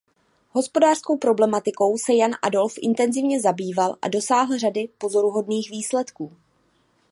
[0.51, 6.37] Hospodářskou problematikou se Jan Adolf intenzivně zabýval a dosáhl řady pozoruhodných výsledků.